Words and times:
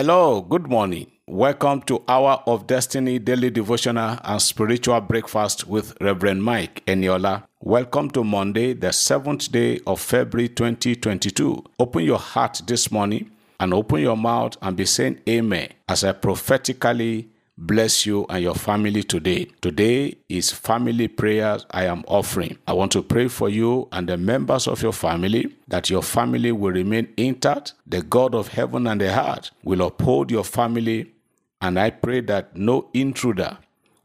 Hello, 0.00 0.42
good 0.42 0.68
morning. 0.68 1.10
Welcome 1.26 1.82
to 1.82 2.04
Hour 2.06 2.44
of 2.46 2.68
Destiny 2.68 3.18
Daily 3.18 3.50
Devotional 3.50 4.16
and 4.22 4.40
Spiritual 4.40 5.00
Breakfast 5.00 5.66
with 5.66 5.92
Reverend 6.00 6.44
Mike 6.44 6.84
Eniola. 6.86 7.42
Welcome 7.60 8.08
to 8.12 8.22
Monday, 8.22 8.74
the 8.74 8.92
seventh 8.92 9.50
day 9.50 9.80
of 9.88 10.00
February 10.00 10.50
2022. 10.50 11.64
Open 11.80 12.04
your 12.04 12.20
heart 12.20 12.62
this 12.68 12.92
morning 12.92 13.32
and 13.58 13.74
open 13.74 14.00
your 14.00 14.16
mouth 14.16 14.56
and 14.62 14.76
be 14.76 14.84
saying 14.84 15.18
Amen 15.28 15.70
as 15.88 16.04
I 16.04 16.12
prophetically 16.12 17.30
bless 17.58 18.06
you 18.06 18.24
and 18.30 18.42
your 18.42 18.54
family 18.54 19.02
today. 19.02 19.46
Today 19.60 20.16
is 20.28 20.52
family 20.52 21.08
prayers 21.08 21.66
I 21.72 21.84
am 21.86 22.04
offering. 22.06 22.56
I 22.68 22.72
want 22.72 22.92
to 22.92 23.02
pray 23.02 23.26
for 23.26 23.48
you 23.48 23.88
and 23.90 24.08
the 24.08 24.16
members 24.16 24.68
of 24.68 24.80
your 24.80 24.92
family 24.92 25.54
that 25.66 25.90
your 25.90 26.02
family 26.02 26.52
will 26.52 26.70
remain 26.72 27.12
intact. 27.16 27.74
The 27.86 28.02
God 28.02 28.34
of 28.34 28.48
heaven 28.48 28.86
and 28.86 29.00
the 29.00 29.12
heart 29.12 29.50
will 29.64 29.82
uphold 29.82 30.30
your 30.30 30.44
family. 30.44 31.12
And 31.60 31.80
I 31.80 31.90
pray 31.90 32.20
that 32.22 32.56
no 32.56 32.88
intruder 32.94 33.58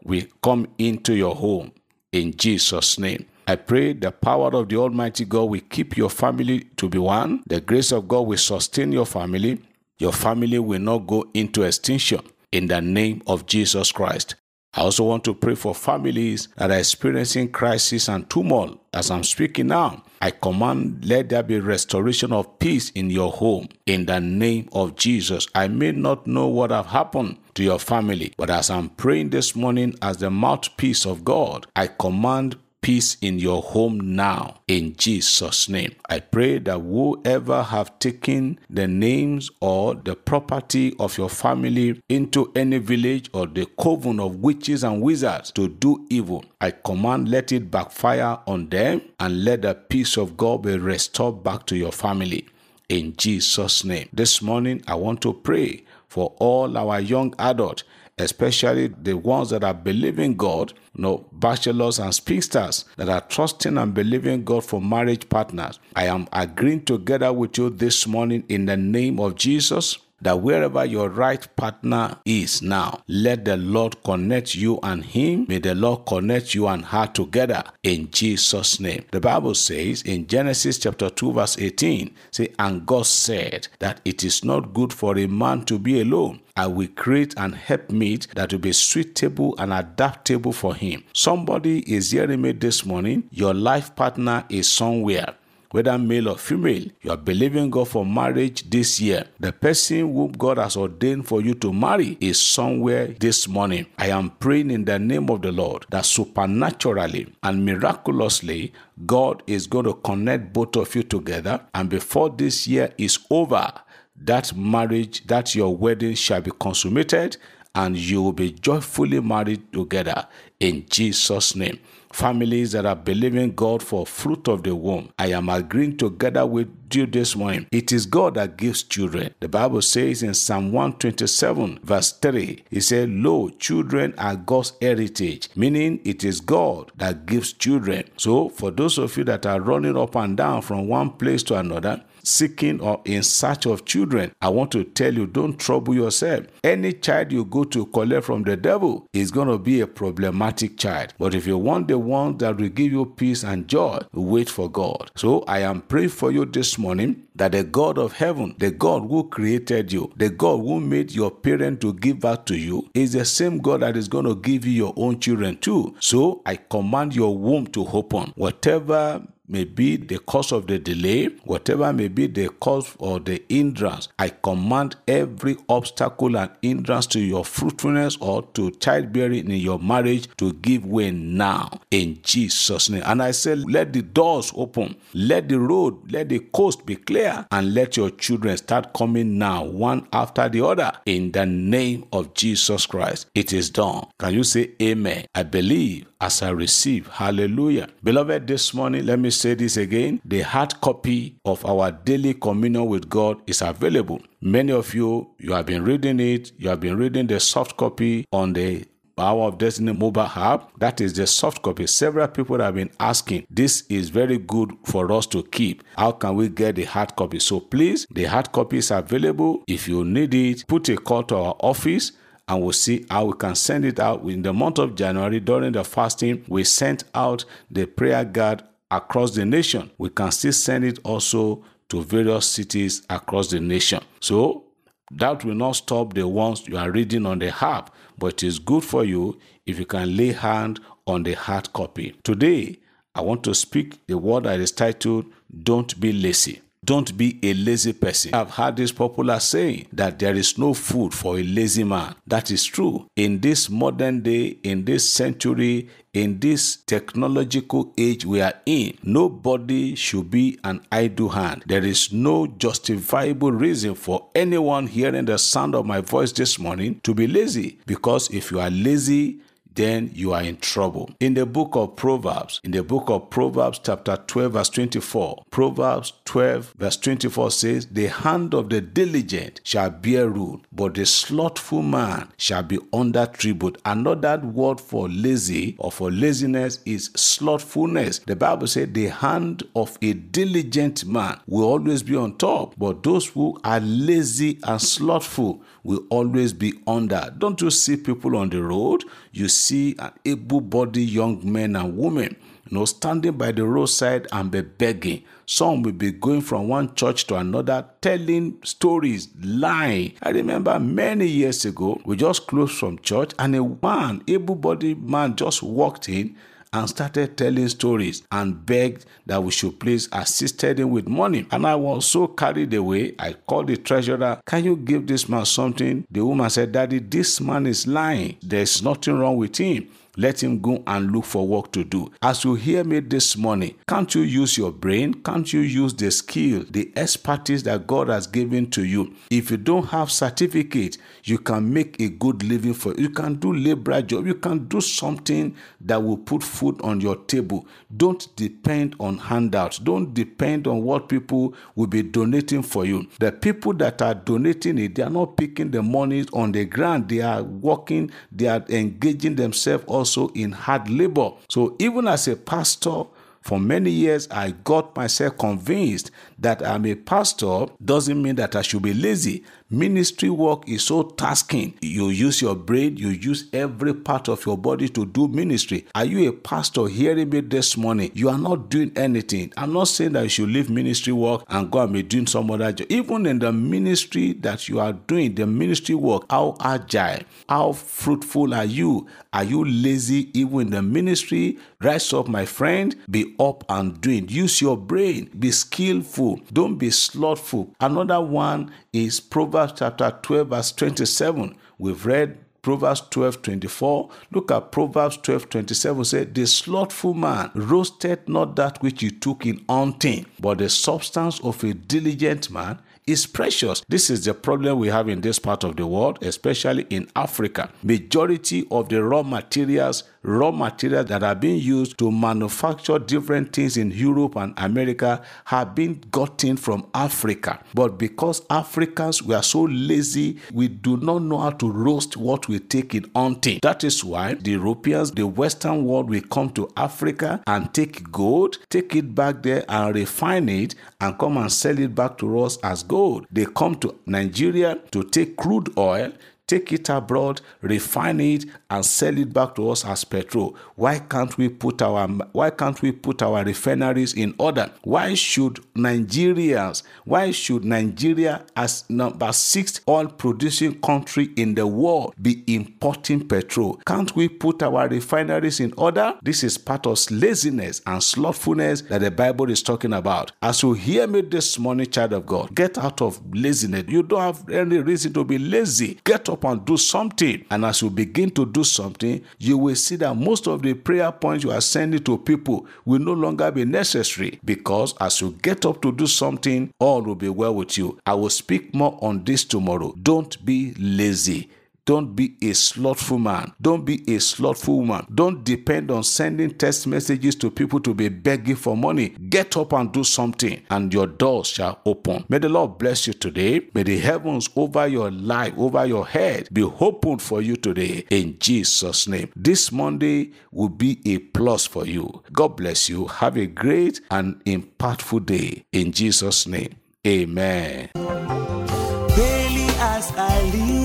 will 0.04 0.24
come 0.42 0.68
into 0.80 1.14
your 1.14 1.36
home 1.36 1.72
in 2.12 2.36
Jesus' 2.36 2.98
name. 2.98 3.28
I 3.48 3.56
pray 3.56 3.94
the 3.94 4.12
power 4.12 4.50
of 4.56 4.70
the 4.70 4.78
Almighty 4.78 5.26
God 5.26 5.44
will 5.44 5.62
keep 5.70 5.96
your 5.96 6.10
family 6.10 6.62
to 6.78 6.90
be 6.90 6.98
one. 6.98 7.44
The 7.46 7.62
grace 7.62 7.92
of 7.92 8.08
God 8.08 8.22
will 8.22 8.38
sustain 8.38 8.92
your 8.92 9.06
family. 9.06 9.62
Your 10.00 10.14
family 10.14 10.58
will 10.58 10.80
not 10.80 11.06
go 11.06 11.30
into 11.34 11.62
extinction 11.64 12.22
in 12.54 12.68
the 12.68 12.80
name 12.80 13.22
of 13.28 13.48
Jesus 13.48 13.92
Christ. 13.92 14.36
I 14.76 14.82
also 14.82 15.04
want 15.04 15.24
to 15.26 15.36
pray 15.36 15.56
for 15.56 15.76
families 15.76 16.48
that 16.58 16.72
are 16.72 16.78
experiencing 16.78 17.52
crisis 17.52 18.08
and 18.08 18.28
turmoil. 18.30 18.80
As 18.94 19.12
I'm 19.12 19.24
speaking 19.24 19.68
now, 19.68 20.04
I 20.22 20.32
command 20.32 21.06
let 21.06 21.30
there 21.30 21.44
be 21.44 21.60
restoration 21.60 22.32
of 22.32 22.58
peace 22.60 22.90
in 22.92 23.10
your 23.10 23.32
home 23.32 23.70
in 23.86 24.06
the 24.06 24.20
name 24.20 24.70
of 24.72 24.96
Jesus. 24.96 25.48
I 25.54 25.68
may 25.68 25.92
not 25.92 26.26
know 26.26 26.48
what 26.48 26.72
have 26.72 26.88
happened 26.88 27.38
to 27.56 27.64
your 27.64 27.78
family, 27.78 28.34
but 28.38 28.50
as 28.50 28.70
I'm 28.70 28.90
praying 28.90 29.30
this 29.30 29.56
morning 29.56 29.96
as 30.02 30.18
the 30.18 30.32
mouthpiece 30.32 31.06
of 31.06 31.24
God, 31.24 31.68
I 31.76 31.88
command 31.88 32.58
peace 32.84 33.16
in 33.22 33.40
your 33.40 33.64
home 33.64 34.16
now 34.16 34.60
in 34.68 34.94
Jesus 34.98 35.70
name. 35.70 35.96
I 36.10 36.20
pray 36.20 36.60
that 36.60 36.80
whoever 36.80 37.64
have 37.64 37.98
taken 37.98 38.60
the 38.70 38.88
names 38.88 39.50
or 39.62 39.96
the 39.96 40.16
property 40.16 40.94
of 41.00 41.18
your 41.18 41.30
family 41.30 42.02
into 42.10 42.52
any 42.56 42.80
village 42.80 43.30
or 43.34 43.48
the 43.48 43.66
coven 43.80 44.20
of 44.20 44.36
witches 44.36 44.84
and 44.84 45.02
wizards 45.02 45.52
to 45.54 45.70
do 45.70 46.06
evil, 46.10 46.44
I 46.60 46.72
command 46.72 47.30
let 47.30 47.54
it 47.54 47.72
backfire 47.72 48.38
on 48.46 48.68
them 48.68 49.02
and 49.18 49.46
let 49.46 49.62
the 49.62 49.76
peace 49.76 50.18
of 50.18 50.36
God 50.36 50.64
be 50.64 50.78
restored 50.78 51.42
back 51.42 51.66
to 51.68 51.78
your 51.78 51.94
family 51.94 52.46
in 52.90 53.16
Jesus 53.16 53.86
name. 53.86 54.10
This 54.12 54.42
morning 54.42 54.84
I 54.88 54.96
want 54.96 55.22
to 55.22 55.34
pray 55.34 55.86
for 56.10 56.36
all 56.38 56.78
our 56.78 57.00
young 57.00 57.34
adults 57.40 57.86
especially 58.18 58.88
the 58.88 59.14
ones 59.14 59.50
that 59.50 59.64
are 59.64 59.74
believing 59.74 60.36
God, 60.36 60.74
you 60.96 61.02
know, 61.02 61.28
bachelors 61.34 62.00
and 62.00 62.14
spinsters 62.14 62.86
that 62.98 63.10
are 63.10 63.22
trusting 63.22 63.78
and 63.78 63.94
believing 63.94 64.44
God 64.44 64.64
for 64.64 64.82
marriage 64.82 65.28
partners. 65.30 65.80
I 65.96 66.06
am 66.06 66.28
agreeing 66.32 66.86
together 66.86 67.34
with 67.34 67.58
you 67.58 67.70
this 67.70 68.08
morning 68.08 68.44
in 68.50 68.66
the 68.66 68.78
name 68.78 69.20
of 69.20 69.36
Jesus 69.36 69.98
that 70.24 70.42
wherever 70.42 70.86
your 70.86 71.10
right 71.10 71.48
partner 71.56 72.18
is 72.26 72.62
now, 72.62 73.02
let 73.08 73.46
the 73.46 73.58
Lord 73.58 74.04
connect 74.04 74.56
you 74.56 74.80
and 74.84 75.04
him. 75.04 75.46
May 75.48 75.60
the 75.60 75.76
Lord 75.76 76.06
connect 76.06 76.56
you 76.56 76.68
and 76.68 76.86
her 76.86 77.08
together 77.08 77.64
in 77.84 78.10
Jesus' 78.12 78.80
name. 78.80 79.06
The 79.12 79.22
Bible 79.22 79.56
says 79.56 80.02
in 80.02 80.28
Genesis 80.28 80.80
chapter 80.80 81.10
2, 81.10 81.34
verse 81.34 81.58
18, 81.58 82.14
say, 82.32 82.54
And 82.60 82.86
God 82.86 83.06
said 83.06 83.68
that 83.80 84.02
it 84.06 84.24
is 84.24 84.44
not 84.44 84.74
good 84.74 84.94
for 84.94 85.18
a 85.18 85.28
man 85.28 85.66
to 85.66 85.78
be 85.78 86.02
alone. 86.02 86.40
I 86.56 86.68
will 86.68 86.88
create 86.96 87.34
an 87.38 87.54
helpmeet 87.54 88.28
that 88.36 88.52
will 88.52 88.60
be 88.60 88.74
suitable 88.74 89.56
and 89.58 89.74
adaptable 89.74 90.54
for 90.54 90.76
him. 90.76 91.04
Somebody 91.14 91.80
is 91.92 92.12
hearing 92.12 92.42
me 92.42 92.52
this 92.52 92.86
morning. 92.86 93.24
Your 93.32 93.56
life 93.56 93.96
partner 93.96 94.46
is 94.50 94.70
somewhere 94.72 95.36
whether 95.74 95.98
male 95.98 96.30
or 96.30 96.38
female, 96.38 96.84
you 97.02 97.10
are 97.10 97.18
believing 97.18 97.72
God 97.72 97.88
for 97.88 98.06
marriage 98.06 98.70
this 98.70 99.02
year. 99.02 99.26
The 99.40 99.52
person 99.52 100.02
whom 100.14 100.32
God 100.34 100.60
has 100.60 100.78
ordained 100.78 101.28
for 101.28 101.42
you 101.42 101.56
to 101.56 101.74
marry 101.74 102.16
is 102.22 102.40
somewhere 102.40 103.08
this 103.08 103.48
morning. 103.48 103.88
I 103.98 104.10
am 104.10 104.30
praying 104.30 104.70
in 104.70 104.86
the 104.86 105.00
name 105.00 105.32
of 105.32 105.42
the 105.42 105.52
Lord 105.52 105.88
that 105.90 106.06
supernaturally 106.06 107.34
and 107.42 107.66
miraculously, 107.66 108.72
God 109.08 109.42
is 109.48 109.66
going 109.66 109.86
to 109.86 109.96
connect 109.96 110.54
both 110.54 110.76
of 110.76 110.94
you 110.94 111.02
together. 111.02 111.60
And 111.74 111.90
before 111.90 112.30
this 112.30 112.68
year 112.68 112.94
is 113.00 113.18
over, 113.32 113.74
that 114.16 114.56
marriage, 114.56 115.26
that 115.26 115.56
your 115.56 115.76
wedding 115.76 116.14
shall 116.14 116.42
be 116.42 116.52
consummated 116.52 117.38
and 117.76 117.98
you 117.98 118.22
will 118.22 118.34
be 118.34 118.52
joyfully 118.52 119.20
married 119.20 119.72
together 119.74 120.28
in 120.60 120.86
Jesus' 120.90 121.56
name. 121.56 121.80
Families 122.12 122.74
that 122.74 122.86
are 122.86 122.96
believing 122.96 123.56
God 123.56 123.82
for 123.82 124.06
fruit 124.06 124.48
of 124.48 124.62
the 124.62 124.76
womb, 124.76 125.12
I 125.18 125.32
am 125.32 125.50
agreeing 125.50 125.98
together 125.98 126.46
with 126.46 126.70
you 126.94 127.08
this 127.08 127.36
morning. 127.36 127.66
It 127.72 127.92
is 127.92 128.06
God 128.06 128.36
that 128.36 128.56
gives 128.56 128.84
children. 128.84 129.34
The 129.40 129.50
Bible 129.50 129.82
says 129.82 130.22
in 130.22 130.36
Psalm 130.36 130.72
127, 130.72 131.80
verse 131.82 132.12
3, 132.12 132.66
it 132.70 132.82
said, 132.82 133.10
Lo, 133.10 133.50
children 133.50 134.14
are 134.20 134.36
God's 134.36 134.74
heritage, 134.80 135.50
meaning 135.56 136.02
it 136.06 136.24
is 136.24 136.40
God 136.40 136.92
that 136.98 137.26
gives 137.26 137.52
children. 137.52 138.04
So, 138.18 138.50
for 138.50 138.70
those 138.70 139.00
of 139.00 139.18
you 139.18 139.24
that 139.24 139.48
are 139.48 139.60
running 139.60 139.98
up 139.98 140.16
and 140.16 140.38
down 140.38 140.62
from 140.62 140.88
one 140.88 141.10
place 141.10 141.42
to 141.44 141.58
another, 141.58 142.04
seeking 142.24 142.82
or 142.82 143.02
in 143.06 143.24
search 143.24 143.66
of 143.66 143.86
children, 143.86 144.32
I 144.42 144.50
want 144.50 144.72
to 144.72 144.84
tell 144.84 145.14
you 145.14 145.28
don't 145.28 145.60
trouble 145.60 145.94
yourself. 145.94 146.46
Any 146.64 146.94
child 146.94 147.32
you 147.32 147.46
go 147.46 147.64
to 147.66 147.86
collect 147.88 148.26
from 148.26 148.44
the 148.44 148.58
devil 148.58 149.08
is 149.14 149.32
going 149.32 149.48
to 149.50 149.58
be 149.58 149.82
a 149.82 149.88
problematic 149.88 150.78
child. 150.78 151.14
But 151.18 151.36
if 151.36 151.46
you 151.46 151.58
want 151.58 151.88
the 151.88 152.00
one 152.00 152.38
that 152.38 152.58
will 152.58 152.70
give 152.70 152.92
you 152.92 153.06
peace 153.06 153.44
and 153.44 153.68
joy, 153.68 154.00
wait 154.14 154.50
for 154.50 154.70
God. 154.70 155.12
So 155.16 155.42
I 155.48 155.60
am 155.60 155.82
praying 155.82 156.10
for 156.10 156.32
you 156.32 156.46
this 156.46 156.78
morning 156.78 157.28
that 157.36 157.54
the 157.54 157.64
God 157.64 157.98
of 157.98 158.14
heaven, 158.14 158.56
the 158.60 158.72
God 158.72 159.02
who 159.08 159.28
created 159.30 159.92
you, 159.92 160.12
the 160.18 160.30
God 160.30 160.58
who 160.60 160.80
made 160.80 161.12
your 161.12 161.32
parent 161.32 161.82
to 161.82 161.94
give 161.94 162.20
birth 162.20 162.46
to 162.46 162.56
you, 162.56 162.90
is 162.94 163.14
the 163.14 163.26
same 163.26 163.58
God 163.60 163.82
that 163.82 163.98
is 163.98 164.08
going 164.08 164.26
to 164.26 164.36
give 164.36 164.66
you 164.66 164.72
your 164.74 164.94
own 164.96 165.20
children 165.20 165.58
too. 165.58 165.96
So 166.00 166.42
I 166.46 166.56
command 166.58 167.16
your 167.16 167.36
womb 167.36 167.68
to 167.68 167.88
open. 167.88 168.34
Whatever 168.36 169.24
may 169.48 169.64
be 169.66 169.98
the 169.98 170.20
cause 170.20 170.52
of 170.52 170.68
the 170.68 170.80
delay, 170.80 171.28
whatever 171.44 171.92
may 171.92 172.08
be 172.08 172.28
the 172.28 172.50
cause 172.50 172.96
or 173.00 173.20
the 173.20 173.44
hindrance, 173.50 174.10
I 174.18 174.30
command 174.30 174.96
every 175.08 175.58
obstacle 175.70 176.38
and 176.38 176.52
hindrance 176.62 177.08
to 177.08 177.20
your 177.20 177.44
fruitfulness 177.46 178.18
or 178.20 178.44
to 178.54 178.72
childbearing 178.72 179.52
in 179.52 179.58
your 179.58 179.80
marriage 179.80 180.28
to 180.38 180.54
give 180.54 180.86
way 180.86 181.12
now 181.12 181.82
in 181.92 182.20
Jesus' 182.24 182.90
name. 182.90 183.04
And 183.06 183.22
I 183.22 183.32
say, 183.32 183.56
let 183.56 183.94
the 183.94 184.02
doors 184.02 184.52
open, 184.56 184.96
let 185.14 185.50
the 185.50 185.60
road, 185.60 186.12
let 186.12 186.30
the 186.30 186.40
coast 186.40 186.86
be 186.86 186.96
clear, 186.96 187.46
and 187.52 187.74
let 187.74 187.98
your 187.98 188.10
children 188.12 188.58
start 188.58 188.94
coming 188.94 189.38
now, 189.38 189.64
one 189.66 190.08
after 190.14 190.48
the 190.50 190.66
other, 190.66 190.92
in 191.06 191.32
the 191.32 191.46
name 191.46 192.06
of 192.14 192.34
Jesus 192.34 192.86
Christ. 192.86 193.28
It 193.36 193.54
is 193.54 193.70
done. 193.70 194.08
Can 194.20 194.34
you 194.34 194.44
say 194.44 194.72
amen? 194.82 195.26
I 195.36 195.44
believe 195.44 196.08
as 196.22 196.42
I 196.42 196.52
receive. 196.52 197.08
Hallelujah. 197.08 197.90
Beloved, 198.02 198.48
this 198.48 198.74
morning, 198.74 199.06
let 199.06 199.20
me 199.20 199.30
say 199.34 199.54
this 199.54 199.78
again. 199.78 200.22
The 200.26 200.42
hard 200.42 200.80
copy 200.82 201.36
of 201.46 201.66
our 201.66 201.92
daily 201.92 202.34
communion 202.34 202.86
with 202.86 203.10
God 203.10 203.42
is 203.48 203.62
available. 203.62 204.22
Many 204.42 204.72
of 204.72 204.94
you, 204.94 205.32
you 205.40 205.54
have 205.54 205.66
been 205.66 205.84
reading 205.84 206.20
it. 206.20 206.52
You 206.58 206.70
have 206.70 206.80
been 206.80 206.98
reading 206.98 207.28
the 207.28 207.40
soft 207.40 207.78
copy 207.78 208.26
on 208.32 208.54
the 208.54 208.86
Power 209.16 209.48
of 209.48 209.58
Destiny 209.60 209.94
mobile 209.94 210.22
app. 210.24 210.72
That 210.80 211.00
is 211.00 211.14
the 211.14 211.28
soft 211.28 211.62
copy. 211.62 211.86
Several 211.86 212.28
people 212.28 212.60
have 212.60 212.76
been 212.76 212.90
asking, 213.00 213.46
this 213.50 213.84
is 213.90 214.10
very 214.10 214.40
good 214.40 214.76
for 214.86 215.12
us 215.12 215.28
to 215.28 215.44
keep. 215.44 215.84
How 215.98 216.14
can 216.14 216.36
we 216.36 216.50
get 216.50 216.76
the 216.76 216.86
hard 216.86 217.16
copy? 217.16 217.40
So 217.40 217.60
please, 217.60 218.08
the 218.10 218.24
hard 218.24 218.52
copy 218.52 218.78
is 218.80 218.90
available. 218.90 219.64
If 219.68 219.88
you 219.88 220.04
need 220.04 220.34
it, 220.34 220.68
put 220.68 220.90
a 220.90 220.98
call 220.98 221.24
to 221.26 221.36
our 221.36 221.56
office 221.60 222.14
and 222.48 222.62
we'll 222.62 222.74
see 222.74 223.06
how 223.10 223.26
we 223.26 223.34
can 223.34 223.56
send 223.56 223.86
it 223.86 224.00
out. 224.00 224.24
In 224.24 224.42
the 224.42 224.52
month 224.52 224.80
of 224.80 224.96
January, 224.96 225.40
during 225.40 225.74
the 225.74 225.84
fasting, 225.84 226.44
we 226.48 226.64
sent 226.64 227.04
out 227.14 227.46
the 227.70 227.86
prayer 227.86 228.26
guard 228.26 228.64
across 228.96 229.32
the 229.32 229.46
nation. 229.46 229.92
We 229.98 230.10
can 230.10 230.32
still 230.32 230.54
send 230.54 230.86
it 230.86 231.00
also 231.04 231.64
to 231.90 232.04
various 232.04 232.48
cities 232.50 233.04
across 233.10 233.50
the 233.50 233.60
nation. 233.60 234.02
So, 234.20 234.66
that 235.12 235.44
will 235.44 235.56
not 235.56 235.74
stop 235.74 236.14
the 236.14 236.28
ones 236.28 236.68
you 236.68 236.78
are 236.78 236.90
reading 236.90 237.26
on 237.26 237.40
the 237.40 237.54
app, 237.64 237.94
but 238.18 238.34
it 238.34 238.44
is 238.44 238.60
good 238.60 238.84
for 238.84 239.04
you 239.04 239.40
if 239.66 239.78
you 239.78 239.86
can 239.86 240.16
lay 240.16 240.32
hand 240.32 240.80
on 241.06 241.24
the 241.24 241.34
hard 241.34 241.72
copy. 241.74 242.16
Today, 242.24 242.80
I 243.14 243.22
want 243.22 243.44
to 243.44 243.54
speak 243.54 244.00
a 244.10 244.18
word 244.18 244.46
that 244.46 244.60
is 244.60 244.72
titled 244.72 245.26
Don't 245.64 246.00
Be 246.00 246.12
Lazy. 246.12 246.63
Don't 246.84 247.16
be 247.16 247.40
a 247.42 247.54
lazy 247.54 247.94
person. 247.94 248.34
I've 248.34 248.52
heard 248.52 248.76
this 248.76 248.92
popular 248.92 249.40
saying 249.40 249.88
that 249.94 250.20
there 250.20 250.36
is 250.36 250.58
no 250.58 250.74
food 250.74 251.14
for 251.14 251.38
a 251.38 251.44
lazy 251.44 251.84
man. 251.84 252.16
That 252.28 252.52
is 252.52 252.66
true. 252.66 253.08
In 253.16 253.40
this 253.40 253.70
modern 253.70 254.22
day, 254.22 254.58
in 254.64 254.84
this 254.84 255.10
century, 255.10 255.90
in 256.14 256.40
this 256.40 256.76
technological 256.76 257.94
age 257.98 258.26
we 258.26 258.42
are 258.42 258.54
in, 258.66 258.98
nobody 259.02 259.96
should 259.96 260.30
be 260.30 260.60
an 260.64 260.86
idle 260.92 261.30
hand. 261.30 261.64
There 261.68 261.86
is 261.86 262.12
no 262.12 262.48
justifiable 262.48 263.52
reason 263.52 263.96
for 263.96 264.28
anyone 264.36 264.88
hearing 264.88 265.26
the 265.26 265.38
sound 265.38 265.76
of 265.76 265.86
my 265.86 266.02
voice 266.02 266.32
this 266.34 266.60
morning 266.60 267.00
to 267.04 267.14
be 267.14 267.28
lazy 267.28 267.80
because 267.86 268.30
if 268.30 268.52
you 268.52 268.60
are 268.60 268.70
lazy, 268.70 269.40
then 269.76 270.12
you 270.14 270.34
are 270.34 270.44
in 270.44 270.58
trouble. 270.58 271.10
In 271.20 271.34
the 271.34 271.46
book 271.46 271.76
of 271.76 271.96
Proverbs, 271.96 272.62
in 272.64 272.72
the 272.72 272.84
book 272.84 273.10
of 273.10 273.30
Proverbs, 273.30 273.80
chapter 273.84 274.18
12, 274.28 274.54
verse 274.54 274.70
24, 274.70 275.44
Proverbs 275.50 276.14
12, 276.34 276.74
verse 276.80 276.98
24 276.98 277.52
says, 277.52 277.86
The 277.92 278.08
hand 278.08 278.56
of 278.56 278.70
the 278.70 278.82
diligent 278.82 279.62
shall 279.64 279.92
bear 279.92 280.28
rule, 280.28 280.64
but 280.72 280.96
the 280.96 281.06
slothful 281.06 281.84
man 281.84 282.34
shall 282.38 282.64
be 282.64 282.80
under 282.92 283.28
tribute. 283.28 283.80
Another 283.86 284.40
word 284.40 284.82
for 284.82 285.08
lazy 285.10 285.76
or 285.78 285.92
for 285.92 286.10
laziness 286.10 286.80
is 286.88 287.12
slothfulness. 287.16 288.18
The 288.26 288.36
Bible 288.36 288.66
said, 288.66 288.96
The 288.96 289.10
hand 289.10 289.62
of 289.76 289.96
a 290.02 290.14
diligent 290.14 291.06
man 291.06 291.40
will 291.46 291.66
always 291.66 292.02
be 292.02 292.16
on 292.16 292.36
top, 292.40 292.74
but 292.80 293.04
those 293.04 293.28
who 293.28 293.60
are 293.64 293.80
lazy 293.80 294.58
and 294.64 294.82
slothful 294.82 295.62
will 295.84 296.04
always 296.10 296.52
be 296.52 296.74
under. 296.88 297.32
Don't 297.38 297.62
you 297.62 297.70
see 297.70 297.96
people 297.96 298.38
on 298.38 298.50
the 298.50 298.64
road? 298.64 299.04
You 299.34 299.50
see 299.50 299.96
an 300.00 300.14
able 300.26 300.62
bodied 300.62 301.10
young 301.10 301.42
men 301.44 301.76
and 301.76 301.96
women 301.96 302.36
you 302.70 302.78
know, 302.78 302.86
standing 302.86 303.34
by 303.34 303.52
the 303.52 303.66
roadside 303.66 304.28
and 304.32 304.52
be 304.52 304.62
begging. 304.62 305.24
Some 305.46 305.84
will 305.84 305.92
be 305.92 306.12
going 306.12 306.42
from 306.42 306.68
one 306.68 306.96
church 306.96 307.28
to 307.28 307.36
another, 307.36 307.86
telling 308.02 308.60
stories, 308.64 309.30
lying. 309.42 310.14
I 310.22 310.30
remember 310.30 310.80
many 310.80 311.28
years 311.28 311.66
ago, 311.66 312.00
we 312.06 312.16
just 312.16 312.48
closed 312.48 312.78
from 312.78 313.00
church, 313.00 313.32
and 313.38 313.56
a 313.56 313.64
man, 313.64 314.24
able 314.28 314.56
bodied 314.56 315.04
man, 315.04 315.36
just 315.36 315.62
walked 315.62 316.08
in 316.08 316.36
and 316.74 316.90
started 316.90 317.38
telling 317.38 317.70
stories 317.70 318.24
and 318.32 318.66
begged 318.66 319.06
that 319.28 319.42
we 319.44 319.52
should 319.52 319.80
please 319.80 320.10
assist 320.12 320.64
him 320.64 320.90
with 320.90 321.08
money. 321.08 321.46
And 321.52 321.68
I 321.68 321.76
was 321.76 322.06
so 322.06 322.28
carried 322.28 322.74
away, 322.74 323.14
I 323.20 323.34
called 323.34 323.68
the 323.68 323.78
treasurer, 323.78 324.42
Can 324.46 324.64
you 324.66 324.76
give 324.76 325.06
this 325.06 325.30
man 325.30 325.46
something? 325.46 326.06
The 326.10 326.26
woman 326.26 326.50
said, 326.50 326.72
Daddy, 326.72 327.00
this 327.00 327.40
man 327.40 327.68
is 327.68 327.86
lying. 327.86 328.38
There's 328.42 328.82
nothing 328.82 329.18
wrong 329.18 329.38
with 329.38 329.58
him. 329.58 329.88
Let 330.16 330.44
him 330.44 330.60
go 330.60 330.84
and 330.86 331.12
look 331.12 331.26
for 331.26 331.48
work 331.48 331.72
to 331.72 331.84
do. 331.84 332.12
As 332.22 332.44
you 332.44 332.54
hear 332.54 332.84
me 332.84 333.00
this 333.00 333.36
morning, 333.36 333.74
can't 333.88 334.14
you 334.14 334.22
use 334.22 334.58
your 334.58 334.72
brain? 334.72 335.16
Can't 335.24 335.52
you 335.52 335.62
use 335.62 335.94
the 335.96 336.12
skill, 336.12 336.66
the 336.70 336.92
expertise 336.96 337.64
that 337.64 337.88
God 337.88 338.10
has 338.10 338.28
given 338.28 338.70
to 338.72 338.84
you? 338.84 339.16
If 339.32 339.50
you 339.50 339.58
don't 339.58 339.88
have 339.88 340.12
certificate, 340.12 341.00
you 341.24 341.40
can 341.40 341.74
make 341.74 342.00
a 342.00 342.10
good 342.10 342.44
living 342.44 342.76
for 342.76 342.90
you. 342.94 343.04
You 343.04 343.10
can 343.10 343.36
do 343.36 343.54
labor 343.54 344.04
job. 344.04 344.28
You 344.28 344.36
can 344.36 344.68
do 344.68 344.82
something 344.82 345.56
that 345.82 346.04
will 346.04 346.18
put 346.18 346.44
food 346.44 346.80
on 346.82 347.02
your 347.02 347.16
table. 347.16 347.68
Don't 347.96 348.28
depend 348.36 348.96
on 349.00 349.18
handouts. 349.18 349.80
Don't 349.80 350.14
depend 350.14 350.68
on 350.68 350.84
what 350.84 351.10
people 351.10 351.56
will 351.76 351.88
be 351.88 352.04
donating 352.04 352.62
for 352.62 352.86
you. 352.86 353.08
The 353.20 353.32
people 353.32 353.74
that 353.76 354.00
are 354.04 354.14
donating 354.14 354.78
it, 354.78 354.94
they 354.94 355.02
are 355.02 355.10
not 355.10 355.38
picking 355.38 355.72
the 355.72 355.82
money 355.82 356.26
on 356.34 356.52
the 356.52 356.66
ground. 356.66 357.10
They 357.10 357.22
are 357.22 357.42
working, 357.42 358.12
they 358.32 358.48
are 358.48 358.64
engaging 358.70 359.36
themselves 359.38 359.86
also 360.04 360.28
in 360.34 360.52
hard 360.52 360.90
labor. 360.90 361.32
So 361.50 361.78
even 361.80 362.08
as 362.10 362.28
a 362.28 362.36
pastor, 362.36 363.06
for 363.44 363.60
many 363.60 363.92
years, 363.92 364.30
I 364.32 364.52
got 364.52 364.96
myself 364.96 365.38
convinced 365.38 366.12
that 366.40 366.66
I'm 366.66 366.86
a 366.86 366.96
pastor 366.96 367.66
doesn't 367.84 368.22
mean 368.22 368.36
that 368.36 368.56
I 368.56 368.62
should 368.62 368.84
be 368.84 368.94
lazy. 368.94 369.44
Ministry 369.70 370.30
work 370.30 370.70
is 370.70 370.84
so 370.84 371.04
tasking. 371.04 371.74
You 371.82 372.10
use 372.10 372.42
your 372.42 372.56
brain, 372.56 372.96
you 372.96 373.10
use 373.10 373.50
every 373.52 373.94
part 373.94 374.30
of 374.30 374.46
your 374.46 374.58
body 374.58 374.88
to 374.90 375.06
do 375.06 375.28
ministry. 375.28 375.86
Are 375.96 376.06
you 376.06 376.30
a 376.30 376.32
pastor 376.32 376.88
hearing 376.88 377.30
me 377.32 377.42
this 377.42 377.76
morning? 377.76 378.12
You 378.14 378.30
are 378.30 378.38
not 378.38 378.70
doing 378.70 378.92
anything. 378.96 379.52
I'm 379.58 379.74
not 379.74 379.90
saying 379.90 380.14
that 380.14 380.24
you 380.24 380.30
should 380.30 380.50
leave 380.50 380.70
ministry 380.70 381.12
work 381.12 381.44
and 381.50 381.70
go 381.72 381.80
and 381.80 381.92
be 381.92 382.04
doing 382.04 382.28
some 382.28 382.50
other 382.52 382.72
job. 382.72 382.88
Even 382.90 383.26
in 383.26 383.40
the 383.40 383.52
ministry 383.52 384.34
that 384.34 384.70
you 384.70 384.80
are 384.80 384.94
doing, 384.94 385.36
the 385.36 385.48
ministry 385.48 385.96
work, 385.96 386.26
how 386.30 386.56
agile, 386.62 387.24
how 387.50 387.74
fruitful 387.74 388.54
are 388.54 388.64
you? 388.66 389.08
Are 389.34 389.44
you 389.44 389.66
lazy 389.66 390.30
even 390.40 390.62
in 390.62 390.70
the 390.70 390.82
ministry? 390.84 391.58
Rise 391.82 392.14
up, 392.14 392.28
my 392.28 392.46
friend. 392.46 392.96
Be 393.10 393.33
up 393.40 393.64
and 393.70 394.00
doing. 394.02 394.28
Use 394.30 394.62
your 394.62 394.78
brain. 394.78 395.30
Be 395.38 395.52
skillful. 395.52 396.40
Don't 396.52 396.78
be 396.78 396.90
slothful. 396.90 397.74
Another 397.80 398.22
one 398.22 398.72
is 398.92 399.20
Proverbs 399.20 399.74
chapter 399.78 400.18
12, 400.22 400.48
verse 400.48 400.72
27. 400.72 401.56
We've 401.78 402.06
read 402.06 402.38
Proverbs 402.64 403.02
12 403.10 403.42
24. 403.42 404.10
Look 404.32 404.52
at 404.52 404.72
Proverbs 404.72 405.18
12 405.18 405.50
27. 405.50 406.06
Say, 406.06 406.24
The 406.24 406.48
slothful 406.48 407.14
man 407.14 407.52
roasted 407.54 408.28
not 408.30 408.56
that 408.56 408.82
which 408.82 409.02
he 409.02 409.12
took 409.12 409.46
in 409.46 409.66
hunting, 409.68 410.26
but 410.40 410.60
the 410.60 410.70
substance 410.70 411.42
of 411.42 411.62
a 411.64 411.74
diligent 411.74 412.50
man 412.50 412.80
is 413.06 413.28
precious. 413.28 413.84
This 413.90 414.10
is 414.10 414.24
the 414.24 414.34
problem 414.34 414.80
we 414.80 414.88
have 414.88 415.10
in 415.10 415.20
this 415.20 415.40
part 415.40 415.66
of 415.66 415.76
the 415.76 415.86
world, 415.86 416.20
especially 416.22 416.88
in 416.90 417.10
Africa. 417.16 417.70
Majority 417.84 418.66
of 418.72 418.88
the 418.88 419.04
raw 419.04 419.24
materials, 419.24 420.04
raw 420.24 420.52
materials 420.52 421.08
that 421.08 421.24
are 421.24 421.36
being 421.36 421.60
used 421.60 421.98
to 421.98 422.12
manufacture 422.12 422.98
different 422.98 423.54
things 423.54 423.78
in 423.78 423.92
Europe 423.92 424.36
and 424.36 424.54
America 424.58 425.22
have 425.46 425.76
been 425.76 426.02
gotten 426.12 426.58
from 426.58 426.86
Africa. 426.94 427.60
But 427.74 427.98
because 427.98 428.42
Africans 428.50 429.22
we 429.22 429.36
are 429.36 429.44
so 429.44 429.64
lazy, 429.64 430.40
we 430.52 430.68
do 430.70 430.98
not 430.98 431.22
know 431.24 431.40
how 431.40 431.52
to 431.52 431.70
roast 431.70 432.18
what 432.18 432.48
we 432.48 432.60
take 432.60 432.96
in 432.96 433.10
hunting. 433.16 433.60
That 433.62 433.84
is 433.84 434.04
why 434.04 434.36
the 434.36 434.52
Europeans, 434.52 435.12
the 435.12 435.28
Western 435.28 435.86
world 435.86 436.10
will 436.10 436.22
come 436.22 436.50
to 436.52 436.70
Africa 436.78 437.42
and 437.48 437.74
take 437.74 438.12
gold, 438.12 438.58
take 438.70 438.96
it 438.96 439.14
back 439.14 439.44
there 439.44 439.66
and 439.68 439.94
refine 439.96 440.50
it 440.50 440.76
and 441.02 441.18
come 441.18 441.38
and 441.38 441.52
sell 441.52 441.78
it 441.78 441.94
back 441.94 442.18
to 442.20 442.40
us 442.42 442.58
as 442.64 442.84
gold. 442.84 443.28
They 443.32 443.46
come 443.46 443.76
to 443.76 444.00
Nigeria 444.06 444.80
to 444.92 445.04
take 445.04 445.36
crude 445.38 445.78
oil, 445.78 446.12
take 446.54 446.72
it 446.72 446.90
abroad, 446.90 447.42
refine 447.62 448.20
it, 448.20 448.46
and 448.70 448.86
sell 448.86 449.18
it 449.18 449.34
back 449.34 449.56
to 449.56 449.70
us 449.72 449.84
as 449.86 450.04
petrol. 450.04 450.56
Why 450.76 451.00
can't 451.00 451.36
we 451.38 451.50
put 451.50 451.82
our 451.82 452.08
why 452.08 452.50
can't 452.52 452.80
we 452.82 452.92
put 452.92 453.22
our 453.24 453.44
refineries 453.44 454.14
in 454.14 454.36
order? 454.38 454.70
Why 454.84 455.16
should 455.16 455.56
Nigerians, 455.76 456.84
why 457.06 457.32
should 457.32 457.66
Nigeria 457.66 458.46
as 458.56 458.88
number 458.90 459.32
six 459.34 459.82
oil 459.88 460.08
producing 460.08 460.80
country 460.82 461.30
in 461.36 461.56
the 461.56 461.66
world 461.66 462.14
be 462.22 462.44
importing 462.48 463.28
petrol? 463.28 463.80
Can't 463.88 464.16
we 464.16 464.30
put 464.30 464.62
our 464.62 464.88
refineries 464.88 465.60
in 465.60 465.74
order? 465.78 466.14
This 466.22 466.44
is 466.44 466.58
part 466.58 466.86
of 466.86 467.00
laziness 467.10 467.82
and 467.88 468.04
slothfulness 468.04 468.82
that 468.90 469.02
the 469.02 469.10
Bible 469.12 469.50
is 469.50 469.64
talking 469.64 469.94
about. 469.94 470.32
As 470.42 470.62
you 470.62 470.74
hear 470.74 471.08
me 471.08 471.22
this 471.22 471.58
morning, 471.58 471.90
child 471.90 472.14
of 472.14 472.26
God, 472.28 472.54
get 472.56 472.78
out 472.78 473.02
of 473.02 473.20
laziness. 473.36 473.86
You 473.88 474.04
don't 474.04 474.22
have 474.22 474.50
any 474.50 474.78
reason 474.80 475.14
to 475.14 475.24
be 475.24 475.38
lazy. 475.40 476.00
Get 476.04 476.30
up 476.30 476.43
and 476.44 476.66
do 476.66 476.78
something. 476.78 477.46
And 477.50 477.66
as 477.66 477.82
you 477.82 477.90
begin 477.90 478.30
to 478.32 478.46
do 478.46 478.64
something, 478.64 479.24
you 479.40 479.58
will 479.58 479.76
see 479.76 479.96
that 479.98 480.16
most 480.16 480.48
of 480.48 480.62
the 480.62 480.74
prayer 480.74 481.12
points 481.12 481.44
you 481.44 481.52
are 481.52 481.62
sending 481.62 482.04
to 482.04 482.18
people 482.18 482.66
will 482.86 483.00
no 483.00 483.14
longer 483.14 483.52
be 483.52 483.66
necessary 483.66 484.40
because 484.44 484.94
as 485.00 485.22
you 485.22 485.38
get 485.42 485.66
up 485.66 485.82
to 485.82 485.92
do 485.92 486.08
something, 486.08 486.72
all 486.80 487.02
will 487.02 487.16
be 487.16 487.30
well 487.30 487.56
with 487.56 487.78
you. 487.78 487.98
I 488.06 488.14
will 488.14 488.30
speak 488.30 488.74
more 488.74 488.98
on 489.02 489.24
this 489.24 489.44
tomorrow. 489.44 489.94
Don't 490.02 490.44
be 490.46 490.74
lazy. 490.78 491.50
Don't 491.86 492.16
be 492.16 492.38
a 492.42 492.54
slothful 492.54 493.18
man. 493.18 493.52
Don't 493.62 493.84
be 493.84 494.04
a 494.08 494.20
slothful 494.20 494.80
woman. 494.80 495.06
Don't 495.14 495.44
depend 495.44 495.92
on 495.92 496.04
sending 496.04 496.52
text 496.52 496.88
messages 496.88 497.36
to 497.36 497.52
people 497.52 497.82
to 497.82 497.94
be 497.94 498.08
begging 498.08 498.56
for 498.56 498.78
money. 498.78 499.10
Get 499.10 499.58
up 499.58 499.74
and 499.74 499.92
do 499.92 500.06
something, 500.06 500.62
and 500.70 500.94
your 500.94 501.08
doors 501.08 501.48
shall 501.48 501.82
open. 501.86 502.24
May 502.30 502.38
the 502.38 502.48
Lord 502.48 502.78
bless 502.78 503.06
you 503.06 503.12
today. 503.14 503.68
May 503.74 503.84
the 503.84 503.98
heavens 504.00 504.50
over 504.56 504.88
your 504.88 505.12
life, 505.12 505.54
over 505.58 505.86
your 505.86 506.08
head, 506.08 506.48
be 506.54 506.64
opened 506.64 507.22
for 507.22 507.42
you 507.42 507.58
today 507.58 508.06
in 508.10 508.40
Jesus' 508.40 509.06
name. 509.06 509.34
This 509.36 509.70
Monday 509.70 510.32
will 510.54 510.70
be 510.70 511.02
a 511.06 511.18
plus 511.18 511.66
for 511.66 511.86
you. 511.86 512.24
God 512.32 512.56
bless 512.56 512.88
you. 512.88 513.08
Have 513.08 513.36
a 513.36 513.46
great 513.46 514.00
and 514.10 514.42
impactful 514.46 515.26
day 515.26 515.66
in 515.74 515.92
Jesus' 515.92 516.48
name. 516.48 516.76
Amen. 517.06 517.90
Daily 517.94 519.68
as 519.80 520.12
I 520.16 520.42
live, 520.54 520.83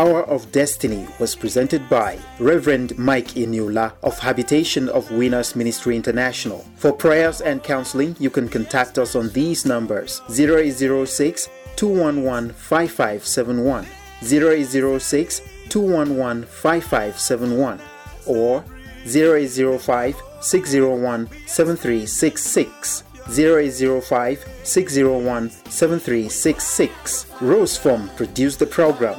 Hour 0.00 0.22
of 0.22 0.50
Destiny 0.50 1.06
was 1.18 1.36
presented 1.36 1.86
by 1.90 2.18
Reverend 2.38 2.96
Mike 2.96 3.32
Eniola 3.34 3.92
of 4.02 4.18
Habitation 4.18 4.88
of 4.88 5.10
Winners 5.10 5.54
Ministry 5.54 5.94
International. 5.94 6.64
For 6.76 6.90
prayers 6.90 7.42
and 7.42 7.62
counseling, 7.62 8.16
you 8.18 8.30
can 8.30 8.48
contact 8.48 8.96
us 8.96 9.14
on 9.14 9.28
these 9.28 9.66
numbers 9.66 10.22
0806 10.30 11.50
211 11.76 12.54
5571, 12.54 13.86
0806 14.22 15.42
211 15.68 16.44
5571, 16.44 17.80
or 18.24 18.64
0805 19.04 20.16
601 20.40 21.28
7366. 21.46 23.04
0805 23.28 24.48
601 24.62 25.50
7366. 25.50 27.26
Rose 27.42 27.76
Form 27.76 28.08
produced 28.16 28.60
the 28.60 28.66
program. 28.66 29.18